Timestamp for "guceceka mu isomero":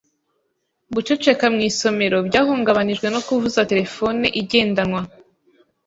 0.95-2.17